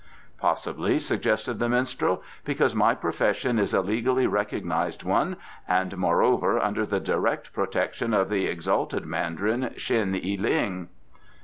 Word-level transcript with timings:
"Possibly," 0.39 0.97
suggested 0.97 1.59
the 1.59 1.69
minstrel, 1.69 2.23
"because 2.43 2.73
my 2.73 2.95
profession 2.95 3.59
is 3.59 3.71
a 3.71 3.81
legally 3.81 4.25
recognized 4.25 5.03
one, 5.03 5.35
and, 5.67 5.95
moreover, 5.95 6.59
under 6.59 6.87
the 6.87 6.99
direct 6.99 7.53
protection 7.53 8.11
of 8.11 8.27
the 8.27 8.47
exalted 8.47 9.05
Mandarin 9.05 9.75
Shen 9.77 10.13
y 10.13 10.37
ling." 10.39 10.89